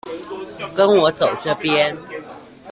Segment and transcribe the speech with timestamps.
[0.75, 1.95] 跟我走這邊